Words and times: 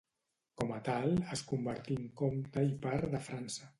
Com 0.61 0.71
a 0.77 0.79
tal, 0.87 1.13
es 1.37 1.43
convertí 1.51 1.99
en 2.05 2.09
comte 2.23 2.65
i 2.71 2.77
par 2.87 2.97
de 3.13 3.21
França. 3.29 3.69